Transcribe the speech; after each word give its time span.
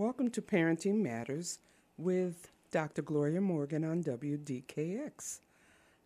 Welcome 0.00 0.30
to 0.30 0.40
Parenting 0.40 1.02
Matters 1.02 1.58
with 1.98 2.50
Dr. 2.70 3.02
Gloria 3.02 3.42
Morgan 3.42 3.84
on 3.84 4.02
WDKX. 4.02 5.40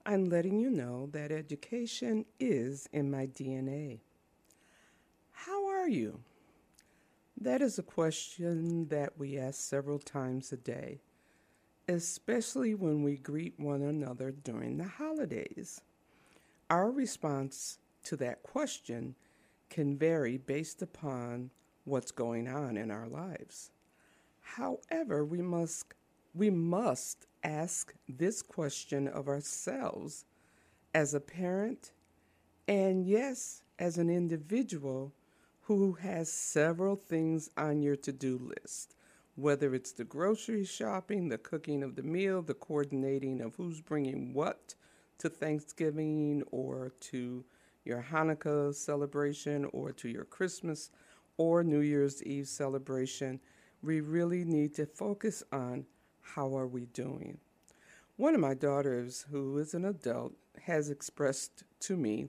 I'm 0.04 0.24
letting 0.24 0.58
you 0.58 0.68
know 0.68 1.08
that 1.12 1.30
education 1.30 2.24
is 2.40 2.88
in 2.92 3.08
my 3.08 3.28
DNA. 3.28 4.00
How 5.30 5.68
are 5.68 5.88
you? 5.88 6.18
That 7.40 7.62
is 7.62 7.78
a 7.78 7.84
question 7.84 8.88
that 8.88 9.16
we 9.16 9.38
ask 9.38 9.60
several 9.60 10.00
times 10.00 10.50
a 10.50 10.56
day, 10.56 11.00
especially 11.86 12.74
when 12.74 13.04
we 13.04 13.16
greet 13.16 13.54
one 13.60 13.82
another 13.82 14.32
during 14.32 14.76
the 14.76 14.88
holidays. 14.88 15.80
Our 16.68 16.90
response 16.90 17.78
to 18.06 18.16
that 18.16 18.42
question 18.42 19.14
can 19.70 19.96
vary 19.96 20.36
based 20.36 20.82
upon 20.82 21.50
what's 21.84 22.10
going 22.10 22.48
on 22.48 22.76
in 22.76 22.90
our 22.90 23.06
lives. 23.06 23.70
However, 24.44 25.24
we 25.24 25.42
must 25.42 25.94
we 26.34 26.50
must 26.50 27.26
ask 27.42 27.94
this 28.08 28.42
question 28.42 29.08
of 29.08 29.28
ourselves 29.28 30.24
as 30.94 31.14
a 31.14 31.20
parent 31.20 31.92
and 32.66 33.06
yes, 33.06 33.62
as 33.78 33.98
an 33.98 34.08
individual 34.08 35.12
who 35.62 35.92
has 35.94 36.32
several 36.32 36.96
things 36.96 37.50
on 37.56 37.82
your 37.82 37.96
to-do 37.96 38.38
list. 38.38 38.94
Whether 39.36 39.74
it's 39.74 39.92
the 39.92 40.04
grocery 40.04 40.64
shopping, 40.64 41.28
the 41.28 41.38
cooking 41.38 41.82
of 41.82 41.96
the 41.96 42.02
meal, 42.02 42.42
the 42.42 42.54
coordinating 42.54 43.40
of 43.40 43.54
who's 43.56 43.80
bringing 43.80 44.32
what 44.32 44.74
to 45.18 45.28
Thanksgiving 45.28 46.42
or 46.50 46.92
to 47.00 47.44
your 47.84 48.06
Hanukkah 48.10 48.74
celebration 48.74 49.64
or 49.72 49.92
to 49.92 50.08
your 50.08 50.24
Christmas 50.24 50.90
or 51.36 51.64
New 51.64 51.80
Year's 51.80 52.22
Eve 52.22 52.46
celebration, 52.46 53.40
we 53.84 54.00
really 54.00 54.44
need 54.44 54.74
to 54.74 54.86
focus 54.86 55.42
on 55.52 55.84
how 56.22 56.56
are 56.56 56.66
we 56.66 56.86
doing. 56.86 57.38
One 58.16 58.34
of 58.34 58.40
my 58.40 58.54
daughters, 58.54 59.26
who 59.30 59.58
is 59.58 59.74
an 59.74 59.84
adult, 59.84 60.32
has 60.62 60.88
expressed 60.88 61.64
to 61.80 61.96
me 61.96 62.28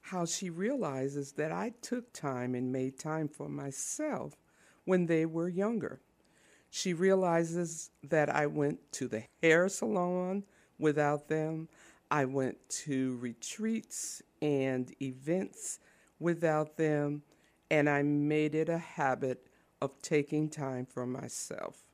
how 0.00 0.24
she 0.24 0.48
realizes 0.50 1.32
that 1.32 1.52
I 1.52 1.72
took 1.82 2.12
time 2.12 2.54
and 2.54 2.72
made 2.72 2.98
time 2.98 3.28
for 3.28 3.48
myself 3.48 4.36
when 4.84 5.06
they 5.06 5.26
were 5.26 5.48
younger. 5.48 6.00
She 6.70 6.94
realizes 6.94 7.90
that 8.04 8.28
I 8.28 8.46
went 8.46 8.80
to 8.92 9.08
the 9.08 9.24
hair 9.42 9.68
salon 9.68 10.44
without 10.78 11.28
them. 11.28 11.68
I 12.10 12.24
went 12.24 12.56
to 12.84 13.16
retreats 13.16 14.22
and 14.40 14.94
events 15.02 15.80
without 16.20 16.76
them, 16.76 17.22
and 17.70 17.90
I 17.90 18.02
made 18.02 18.54
it 18.54 18.68
a 18.68 18.78
habit 18.78 19.46
of 19.80 20.00
taking 20.02 20.48
time 20.48 20.86
for 20.86 21.06
myself. 21.06 21.84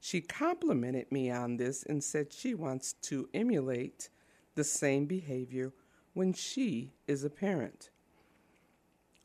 She 0.00 0.20
complimented 0.20 1.10
me 1.10 1.30
on 1.30 1.56
this 1.56 1.82
and 1.82 2.02
said 2.02 2.32
she 2.32 2.54
wants 2.54 2.92
to 3.02 3.28
emulate 3.34 4.08
the 4.54 4.64
same 4.64 5.06
behavior 5.06 5.72
when 6.14 6.32
she 6.32 6.92
is 7.06 7.24
a 7.24 7.30
parent. 7.30 7.90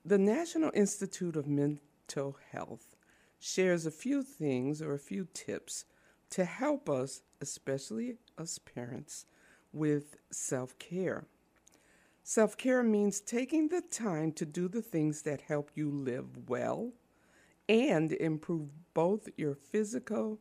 The 0.06 0.18
National 0.18 0.72
Institute 0.74 1.36
of 1.36 1.48
Mental 1.48 2.38
Health 2.52 2.96
shares 3.40 3.86
a 3.86 3.92
few 3.92 4.24
things 4.24 4.82
or 4.82 4.94
a 4.94 5.00
few 5.00 5.28
tips 5.34 5.86
to 6.32 6.46
help 6.46 6.90
us, 6.90 7.22
especially 7.42 8.18
us 8.38 8.58
parents, 8.58 9.26
with 9.72 10.18
self 10.32 10.78
care. 10.80 11.26
Self 12.24 12.58
care 12.58 12.84
means 12.84 13.22
taking 13.22 13.68
the 13.68 13.82
time 13.82 14.32
to 14.34 14.46
do 14.46 14.68
the 14.68 14.82
things 14.82 15.22
that 15.24 15.42
help 15.42 15.72
you 15.76 15.90
live 15.90 16.50
well 16.50 16.94
and 17.70 18.12
improve 18.14 18.70
both 18.94 19.30
your 19.38 19.56
physical 19.56 20.40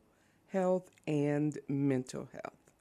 health 0.48 0.90
and 1.06 1.58
mental 1.68 2.28
health. 2.32 2.72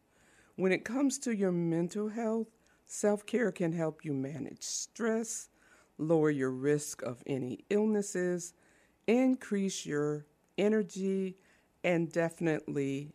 When 0.55 0.71
it 0.71 0.83
comes 0.83 1.17
to 1.19 1.35
your 1.35 1.51
mental 1.51 2.09
health, 2.09 2.47
self 2.85 3.25
care 3.25 3.51
can 3.51 3.71
help 3.71 4.03
you 4.03 4.13
manage 4.13 4.63
stress, 4.63 5.49
lower 5.97 6.29
your 6.29 6.51
risk 6.51 7.01
of 7.01 7.23
any 7.25 7.65
illnesses, 7.69 8.53
increase 9.07 9.85
your 9.85 10.25
energy, 10.57 11.37
and 11.83 12.11
definitely 12.11 13.13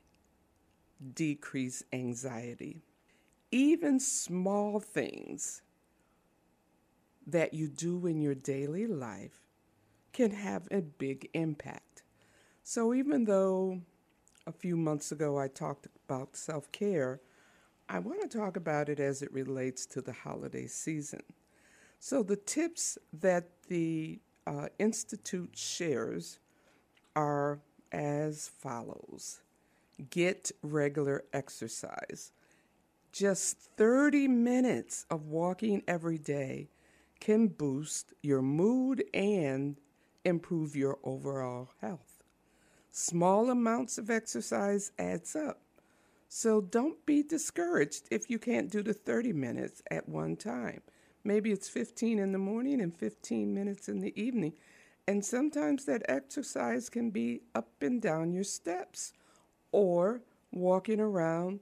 decrease 1.14 1.82
anxiety. 1.92 2.82
Even 3.50 4.00
small 4.00 4.80
things 4.80 5.62
that 7.26 7.54
you 7.54 7.68
do 7.68 8.06
in 8.06 8.20
your 8.20 8.34
daily 8.34 8.86
life 8.86 9.45
can 10.16 10.30
have 10.30 10.66
a 10.70 10.80
big 10.80 11.28
impact. 11.34 12.02
So, 12.62 12.94
even 12.94 13.26
though 13.26 13.82
a 14.46 14.52
few 14.52 14.74
months 14.74 15.12
ago 15.12 15.38
I 15.38 15.48
talked 15.48 15.88
about 16.08 16.36
self 16.36 16.72
care, 16.72 17.20
I 17.86 17.98
want 17.98 18.22
to 18.22 18.38
talk 18.38 18.56
about 18.56 18.88
it 18.88 18.98
as 18.98 19.20
it 19.20 19.30
relates 19.30 19.84
to 19.86 20.00
the 20.00 20.14
holiday 20.14 20.68
season. 20.68 21.22
So, 22.00 22.22
the 22.22 22.36
tips 22.36 22.96
that 23.12 23.50
the 23.68 24.18
uh, 24.46 24.68
Institute 24.78 25.50
shares 25.54 26.38
are 27.14 27.60
as 27.92 28.48
follows 28.58 29.42
Get 30.08 30.50
regular 30.62 31.24
exercise. 31.34 32.32
Just 33.12 33.58
30 33.76 34.28
minutes 34.28 35.04
of 35.10 35.26
walking 35.26 35.82
every 35.86 36.18
day 36.18 36.70
can 37.20 37.48
boost 37.48 38.14
your 38.22 38.40
mood 38.40 39.04
and 39.12 39.76
improve 40.26 40.74
your 40.74 40.98
overall 41.04 41.70
health. 41.80 42.24
Small 42.90 43.48
amounts 43.48 43.96
of 43.96 44.10
exercise 44.10 44.90
adds 44.98 45.36
up. 45.36 45.60
So 46.28 46.60
don't 46.60 47.04
be 47.06 47.22
discouraged 47.22 48.08
if 48.10 48.28
you 48.28 48.38
can't 48.38 48.70
do 48.70 48.82
the 48.82 48.92
30 48.92 49.32
minutes 49.32 49.82
at 49.90 50.08
one 50.08 50.36
time. 50.36 50.82
Maybe 51.22 51.52
it's 51.52 51.68
15 51.68 52.18
in 52.18 52.32
the 52.32 52.38
morning 52.38 52.80
and 52.80 52.94
15 52.94 53.54
minutes 53.54 53.88
in 53.88 54.00
the 54.00 54.20
evening. 54.20 54.54
And 55.06 55.24
sometimes 55.24 55.84
that 55.84 56.02
exercise 56.08 56.88
can 56.88 57.10
be 57.10 57.42
up 57.54 57.70
and 57.80 58.02
down 58.02 58.32
your 58.32 58.44
steps 58.44 59.12
or 59.70 60.22
walking 60.50 61.00
around 61.00 61.60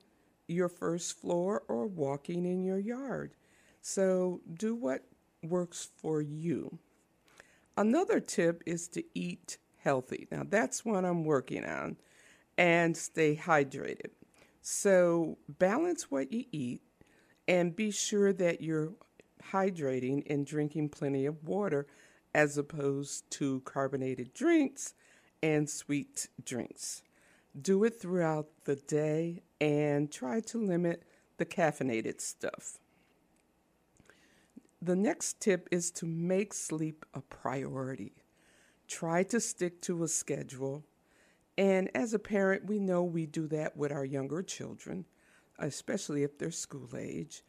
your 0.48 0.68
first 0.68 1.20
floor 1.20 1.62
or 1.68 1.86
walking 1.86 2.46
in 2.46 2.64
your 2.64 2.78
yard. 2.78 3.34
So 3.82 4.40
do 4.52 4.74
what 4.74 5.04
works 5.42 5.88
for 5.96 6.22
you. 6.22 6.78
Another 7.76 8.20
tip 8.20 8.62
is 8.66 8.88
to 8.88 9.02
eat 9.14 9.58
healthy. 9.82 10.28
Now, 10.30 10.44
that's 10.48 10.84
what 10.84 11.04
I'm 11.04 11.24
working 11.24 11.64
on 11.64 11.96
and 12.56 12.96
stay 12.96 13.36
hydrated. 13.36 14.10
So, 14.62 15.38
balance 15.48 16.10
what 16.10 16.32
you 16.32 16.44
eat 16.52 16.80
and 17.48 17.76
be 17.76 17.90
sure 17.90 18.32
that 18.32 18.60
you're 18.60 18.92
hydrating 19.52 20.22
and 20.30 20.46
drinking 20.46 20.90
plenty 20.90 21.26
of 21.26 21.44
water 21.44 21.86
as 22.34 22.56
opposed 22.56 23.30
to 23.32 23.60
carbonated 23.60 24.32
drinks 24.32 24.94
and 25.42 25.68
sweet 25.68 26.28
drinks. 26.42 27.02
Do 27.60 27.84
it 27.84 28.00
throughout 28.00 28.48
the 28.64 28.76
day 28.76 29.42
and 29.60 30.10
try 30.10 30.40
to 30.40 30.58
limit 30.58 31.02
the 31.36 31.46
caffeinated 31.46 32.20
stuff. 32.20 32.78
The 34.84 34.94
next 34.94 35.40
tip 35.40 35.66
is 35.70 35.90
to 35.92 36.04
make 36.04 36.52
sleep 36.52 37.06
a 37.14 37.22
priority. 37.22 38.12
Try 38.86 39.22
to 39.22 39.40
stick 39.40 39.80
to 39.82 40.04
a 40.04 40.08
schedule. 40.08 40.84
And 41.56 41.90
as 41.94 42.12
a 42.12 42.18
parent, 42.18 42.66
we 42.66 42.78
know 42.78 43.02
we 43.02 43.24
do 43.24 43.46
that 43.46 43.78
with 43.78 43.90
our 43.90 44.04
younger 44.04 44.42
children, 44.42 45.06
especially 45.58 46.22
if 46.22 46.36
they're 46.36 46.50
school 46.50 46.90
age. 46.98 47.44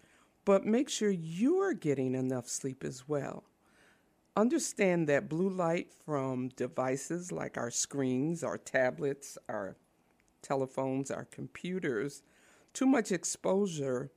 But 0.45 0.65
make 0.65 0.87
sure 0.87 1.09
you're 1.09 1.73
getting 1.73 2.15
enough 2.15 2.47
sleep 2.47 2.85
as 2.85 3.05
well. 3.05 3.43
Understand 4.37 5.09
that 5.09 5.27
blue 5.27 5.49
light 5.49 5.91
from 6.05 6.47
devices 6.55 7.33
like 7.33 7.57
our 7.57 7.71
screens, 7.71 8.45
our 8.45 8.57
tablets, 8.57 9.37
our 9.49 9.75
telephones, 10.41 11.11
our 11.11 11.25
computers, 11.25 12.23
too 12.71 12.85
much 12.85 13.11
exposure 13.11 14.09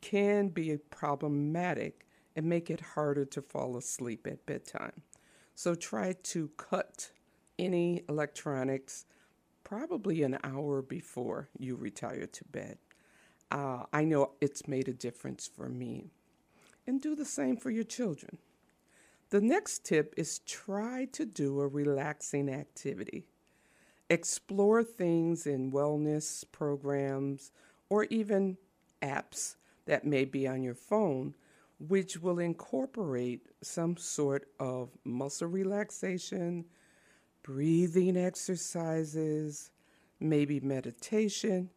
can 0.00 0.48
be 0.48 0.78
problematic 0.88 2.06
and 2.34 2.46
make 2.46 2.70
it 2.70 2.80
harder 2.80 3.24
to 3.26 3.42
fall 3.42 3.76
asleep 3.76 4.26
at 4.26 4.46
bedtime. 4.46 5.02
So 5.54 5.74
try 5.74 6.14
to 6.22 6.50
cut 6.56 7.10
any 7.58 8.02
electronics 8.08 9.04
probably 9.64 10.22
an 10.22 10.38
hour 10.42 10.82
before 10.82 11.48
you 11.58 11.76
retire 11.76 12.26
to 12.26 12.44
bed. 12.44 12.78
Uh, 13.50 13.84
I 13.92 14.04
know 14.04 14.32
it's 14.40 14.66
made 14.66 14.88
a 14.88 14.92
difference 14.92 15.46
for 15.46 15.68
me. 15.68 16.10
And 16.86 17.00
do 17.00 17.14
the 17.14 17.24
same 17.24 17.56
for 17.56 17.70
your 17.70 17.84
children. 17.84 18.38
The 19.30 19.40
next 19.40 19.84
tip 19.84 20.14
is 20.16 20.40
try 20.40 21.06
to 21.12 21.24
do 21.24 21.60
a 21.60 21.68
relaxing 21.68 22.48
activity. 22.48 23.28
Explore 24.10 24.82
things 24.84 25.46
in 25.46 25.72
wellness 25.72 26.44
programs 26.50 27.50
or 27.88 28.04
even 28.04 28.58
apps 29.00 29.56
that 29.86 30.04
may 30.04 30.24
be 30.24 30.46
on 30.46 30.62
your 30.62 30.74
phone 30.74 31.34
which 31.88 32.22
will 32.22 32.38
incorporate 32.38 33.48
some 33.60 33.96
sort 33.96 34.46
of 34.60 34.90
muscle 35.04 35.48
relaxation, 35.48 36.64
breathing 37.42 38.16
exercises, 38.16 39.72
maybe 40.20 40.60
meditation, 40.60 41.68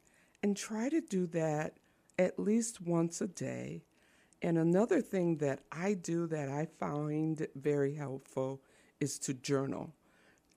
and 0.43 0.55
try 0.55 0.89
to 0.89 1.01
do 1.01 1.25
that 1.25 1.77
at 2.19 2.37
least 2.37 2.81
once 2.81 3.19
a 3.19 3.27
day. 3.27 3.81
And 4.43 4.59
another 4.59 5.01
thing 5.01 5.37
that 5.37 5.61
I 5.71 5.95
do 5.95 6.27
that 6.27 6.49
I 6.49 6.67
find 6.79 7.47
very 7.55 7.95
helpful 7.95 8.61
is 8.99 9.17
to 9.19 9.33
journal. 9.33 9.91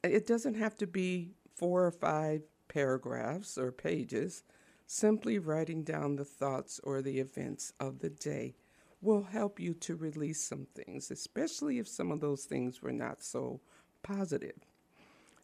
It 0.04 0.26
doesn't 0.26 0.56
have 0.56 0.76
to 0.76 0.86
be 0.86 1.32
four 1.56 1.86
or 1.86 1.90
five 1.90 2.42
paragraphs 2.68 3.56
or 3.56 3.72
pages. 3.72 4.42
Simply 4.86 5.38
writing 5.38 5.84
down 5.84 6.16
the 6.16 6.24
thoughts 6.24 6.80
or 6.84 7.00
the 7.00 7.18
events 7.18 7.72
of 7.80 8.00
the 8.00 8.10
day 8.10 8.54
will 9.00 9.22
help 9.22 9.60
you 9.60 9.74
to 9.74 9.96
release 9.96 10.42
some 10.42 10.66
things, 10.74 11.10
especially 11.10 11.78
if 11.78 11.88
some 11.88 12.10
of 12.10 12.20
those 12.20 12.44
things 12.44 12.82
were 12.82 12.92
not 12.92 13.22
so 13.22 13.60
positive. 14.02 14.56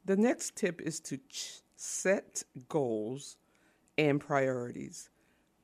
The 0.05 0.17
next 0.17 0.57
tip 0.57 0.81
is 0.81 1.01
to 1.01 1.19
ch- 1.29 1.61
set 1.77 2.43
goals 2.69 3.37
and 3.97 4.21
priorities. 4.21 5.09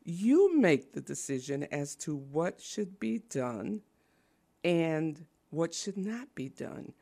You 0.04 0.56
make 0.56 0.92
the 0.92 1.00
decision 1.00 1.64
as 1.64 1.94
to 1.96 2.16
what 2.16 2.60
should 2.60 2.98
be 2.98 3.18
done 3.28 3.82
and 4.64 5.26
what 5.50 5.74
should 5.74 5.96
not 5.96 6.34
be 6.34 6.48
done. 6.48 6.92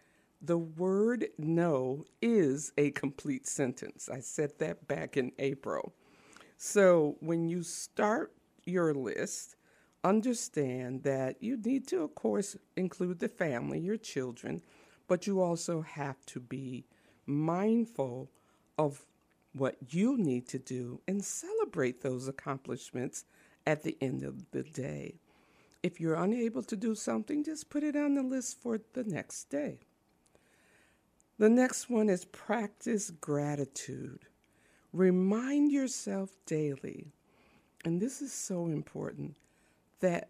The 0.41 0.59
word 0.59 1.27
no 1.37 2.05
is 2.23 2.73
a 2.79 2.91
complete 2.93 3.47
sentence. 3.47 4.09
I 4.09 4.21
said 4.21 4.53
that 4.59 4.89
back 4.89 5.17
in 5.17 5.33
April. 5.39 5.95
So 6.57 7.17
when 7.21 7.49
you 7.49 7.63
start 7.63 8.33
your 8.65 8.95
list, 8.95 9.57
understand 10.09 11.03
that 11.03 11.43
you 11.43 11.57
need 11.57 11.87
to, 11.89 12.03
of 12.03 12.15
course, 12.15 12.57
include 12.77 13.19
the 13.19 13.29
family, 13.29 13.79
your 13.79 13.97
children, 13.97 14.63
but 15.07 15.27
you 15.27 15.41
also 15.41 15.83
have 15.83 16.25
to 16.27 16.41
be 16.41 16.87
mindful 17.27 18.31
of 18.79 19.05
what 19.53 19.77
you 19.91 20.17
need 20.17 20.49
to 20.49 20.59
do 20.59 21.01
and 21.07 21.25
celebrate 21.25 22.01
those 22.01 22.29
accomplishments 22.29 23.25
at 23.67 23.83
the 23.83 23.97
end 24.01 24.23
of 24.23 24.51
the 24.51 24.63
day. 24.63 25.21
If 25.83 26.01
you're 26.01 26.15
unable 26.15 26.63
to 26.65 26.77
do 26.77 26.95
something, 26.95 27.45
just 27.45 27.71
put 27.71 27.83
it 27.83 27.97
on 27.97 28.15
the 28.15 28.23
list 28.23 28.61
for 28.61 28.81
the 28.95 29.05
next 29.05 29.45
day. 29.45 29.81
The 31.39 31.49
next 31.49 31.89
one 31.89 32.09
is 32.09 32.25
practice 32.25 33.11
gratitude. 33.11 34.27
Remind 34.93 35.71
yourself 35.71 36.31
daily, 36.47 37.13
and 37.85 38.01
this 38.01 38.21
is 38.23 38.33
so 38.33 38.67
important, 38.67 39.37
that 40.01 40.29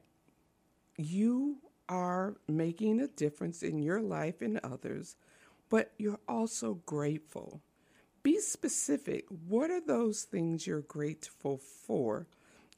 you 0.96 1.58
are 1.88 2.36
making 2.46 3.00
a 3.00 3.08
difference 3.08 3.62
in 3.62 3.82
your 3.82 4.00
life 4.00 4.42
and 4.42 4.58
others, 4.62 5.16
but 5.70 5.92
you're 5.98 6.20
also 6.28 6.80
grateful. 6.86 7.60
Be 8.22 8.40
specific. 8.40 9.24
What 9.48 9.70
are 9.70 9.80
those 9.80 10.22
things 10.22 10.66
you're 10.66 10.82
grateful 10.82 11.58
for? 11.58 12.26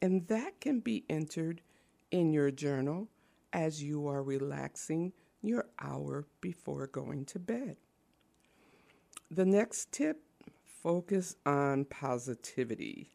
And 0.03 0.27
that 0.29 0.61
can 0.61 0.81
be 0.81 1.05
entered 1.09 1.63
in 2.11 2.33
your 2.33 2.51
journal 2.51 3.09
as 3.53 3.83
you 3.83 4.07
are 4.07 4.23
relaxing 4.23 5.13
your 5.43 5.67
hour 5.81 6.27
before 6.41 6.87
going 6.87 7.25
to 7.27 7.39
bed. 7.39 7.77
The 9.31 9.45
next 9.45 9.93
tip 9.93 10.23
focus 10.83 11.37
on 11.47 11.85
positivity. 11.85 13.13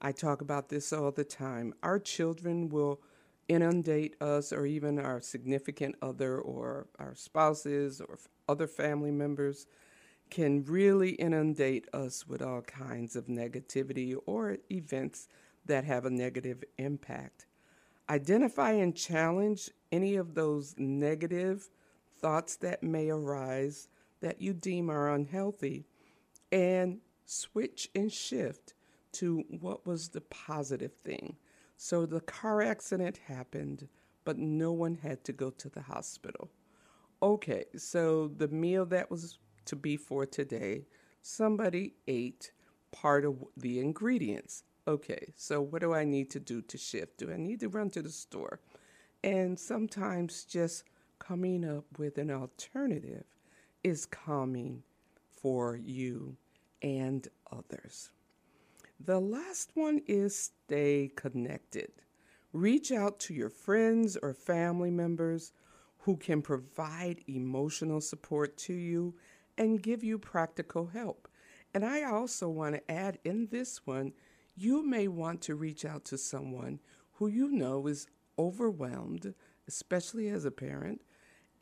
I 0.00 0.12
talk 0.12 0.40
about 0.40 0.68
this 0.68 0.92
all 0.92 1.10
the 1.10 1.24
time. 1.24 1.74
Our 1.82 1.98
children 1.98 2.70
will 2.70 3.00
inundate 3.48 4.20
us, 4.22 4.52
or 4.52 4.64
even 4.64 4.98
our 4.98 5.20
significant 5.20 5.96
other, 6.00 6.38
or 6.38 6.86
our 6.98 7.14
spouses, 7.14 8.00
or 8.00 8.18
other 8.48 8.66
family 8.66 9.10
members 9.10 9.66
can 10.30 10.64
really 10.64 11.10
inundate 11.10 11.86
us 11.92 12.26
with 12.26 12.40
all 12.40 12.62
kinds 12.62 13.16
of 13.16 13.26
negativity 13.26 14.16
or 14.26 14.58
events 14.70 15.28
that 15.66 15.84
have 15.84 16.06
a 16.06 16.10
negative 16.10 16.62
impact. 16.78 17.46
Identify 18.08 18.72
and 18.72 18.96
challenge 18.96 19.70
any 19.92 20.16
of 20.16 20.34
those 20.34 20.74
negative 20.78 21.68
thoughts 22.18 22.56
that 22.56 22.82
may 22.82 23.10
arise 23.10 23.88
that 24.20 24.40
you 24.40 24.52
deem 24.52 24.90
are 24.90 25.12
unhealthy 25.12 25.84
and 26.52 27.00
switch 27.24 27.88
and 27.94 28.12
shift 28.12 28.74
to 29.12 29.44
what 29.48 29.86
was 29.86 30.08
the 30.08 30.20
positive 30.22 30.92
thing. 31.04 31.36
So 31.76 32.06
the 32.06 32.20
car 32.20 32.62
accident 32.62 33.18
happened, 33.26 33.88
but 34.24 34.38
no 34.38 34.72
one 34.72 34.96
had 34.96 35.24
to 35.24 35.32
go 35.32 35.50
to 35.50 35.68
the 35.68 35.82
hospital. 35.82 36.50
Okay, 37.22 37.64
so 37.76 38.28
the 38.28 38.48
meal 38.48 38.86
that 38.86 39.10
was 39.10 39.38
to 39.66 39.76
be 39.76 39.96
for 39.96 40.26
today, 40.26 40.86
somebody 41.22 41.94
ate 42.08 42.52
part 42.92 43.24
of 43.24 43.44
the 43.56 43.78
ingredients. 43.78 44.64
Okay, 44.88 45.32
so 45.36 45.60
what 45.60 45.80
do 45.80 45.94
I 45.94 46.04
need 46.04 46.30
to 46.30 46.40
do 46.40 46.62
to 46.62 46.78
shift? 46.78 47.18
Do 47.18 47.30
I 47.32 47.36
need 47.36 47.60
to 47.60 47.68
run 47.68 47.90
to 47.90 48.02
the 48.02 48.10
store? 48.10 48.60
And 49.22 49.58
sometimes 49.58 50.44
just 50.44 50.84
coming 51.18 51.64
up 51.64 51.84
with 51.98 52.18
an 52.18 52.30
alternative 52.30 53.24
is 53.84 54.06
calming 54.06 54.82
for 55.30 55.76
you 55.76 56.36
and 56.82 57.28
others. 57.52 58.10
The 59.02 59.18
last 59.18 59.70
one 59.72 60.02
is 60.06 60.36
stay 60.36 61.10
connected. 61.16 61.90
Reach 62.52 62.92
out 62.92 63.18
to 63.20 63.34
your 63.34 63.48
friends 63.48 64.18
or 64.22 64.34
family 64.34 64.90
members 64.90 65.52
who 66.00 66.18
can 66.18 66.42
provide 66.42 67.24
emotional 67.26 68.02
support 68.02 68.58
to 68.58 68.74
you 68.74 69.14
and 69.56 69.82
give 69.82 70.04
you 70.04 70.18
practical 70.18 70.88
help. 70.88 71.28
And 71.72 71.82
I 71.82 72.02
also 72.02 72.50
want 72.50 72.74
to 72.74 72.90
add 72.90 73.18
in 73.24 73.46
this 73.50 73.86
one, 73.86 74.12
you 74.54 74.86
may 74.86 75.08
want 75.08 75.40
to 75.42 75.54
reach 75.54 75.86
out 75.86 76.04
to 76.06 76.18
someone 76.18 76.78
who 77.14 77.28
you 77.28 77.50
know 77.50 77.86
is 77.86 78.06
overwhelmed, 78.38 79.32
especially 79.66 80.28
as 80.28 80.44
a 80.44 80.50
parent, 80.50 81.00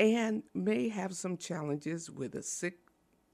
and 0.01 0.43
may 0.55 0.89
have 0.89 1.15
some 1.15 1.37
challenges 1.37 2.11
with 2.11 2.35
a 2.35 2.43
sick 2.43 2.79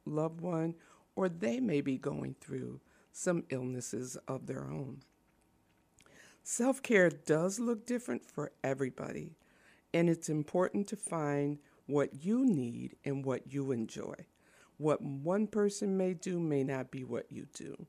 loved 0.05 0.43
one, 0.43 0.75
or 1.17 1.31
they 1.31 1.59
may 1.59 1.81
be 1.81 1.97
going 1.97 2.35
through 2.39 2.81
some 3.15 3.45
illnesses 3.49 4.19
of 4.27 4.47
their 4.47 4.65
own. 4.65 5.01
Self 6.43 6.83
care 6.83 7.09
does 7.09 7.61
look 7.61 7.87
different 7.87 8.25
for 8.27 8.53
everybody, 8.63 9.37
and 9.95 10.11
it's 10.11 10.29
important 10.29 10.89
to 10.89 10.97
find 10.97 11.59
what 11.87 12.25
you 12.25 12.45
need 12.45 12.97
and 13.05 13.25
what 13.25 13.53
you 13.53 13.71
enjoy. 13.71 14.15
What 14.77 15.01
one 15.01 15.47
person 15.47 15.97
may 15.97 16.15
do 16.15 16.41
may 16.41 16.65
not 16.65 16.91
be 16.91 17.05
what 17.05 17.31
you 17.31 17.47
do. 17.55 17.87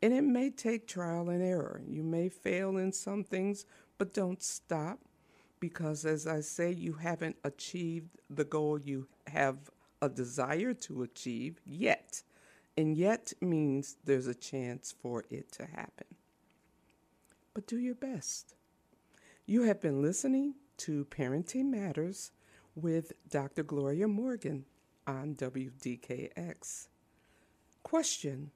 And 0.00 0.12
it 0.12 0.22
may 0.22 0.50
take 0.50 0.88
trial 0.88 1.28
and 1.28 1.42
error. 1.42 1.82
You 1.86 2.02
may 2.02 2.28
fail 2.28 2.76
in 2.78 2.92
some 2.92 3.22
things, 3.22 3.66
but 3.98 4.14
don't 4.14 4.42
stop 4.42 4.98
because, 5.60 6.04
as 6.04 6.26
I 6.26 6.40
say, 6.40 6.72
you 6.72 6.94
haven't 6.94 7.36
achieved 7.44 8.18
the 8.28 8.44
goal 8.44 8.80
you 8.80 9.06
have 9.28 9.58
a 10.00 10.08
desire 10.08 10.74
to 10.74 11.02
achieve 11.02 11.60
yet. 11.64 12.22
And 12.76 12.96
yet 12.96 13.32
means 13.40 13.96
there's 14.04 14.26
a 14.26 14.34
chance 14.34 14.94
for 15.02 15.24
it 15.30 15.52
to 15.52 15.66
happen. 15.66 16.06
But 17.54 17.66
do 17.66 17.78
your 17.78 17.94
best. 17.94 18.54
You 19.44 19.64
have 19.64 19.80
been 19.80 20.00
listening 20.00 20.54
to 20.78 21.04
Parenting 21.06 21.66
Matters 21.66 22.30
with 22.74 23.12
Dr. 23.28 23.62
Gloria 23.62 24.08
Morgan 24.08 24.64
on 25.06 25.34
WDKX. 25.34 26.88
Question 27.82 28.50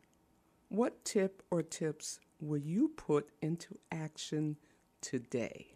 What 0.68 1.04
tip 1.04 1.42
or 1.50 1.62
tips 1.62 2.20
will 2.40 2.58
you 2.58 2.88
put 2.96 3.28
into 3.42 3.78
action 3.92 4.56
today? 5.00 5.75